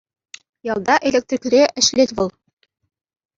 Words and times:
Ялта 0.71 0.95
электрикре 1.09 1.61
ӗҫлет 1.79 2.09
вӑл. 2.21 2.29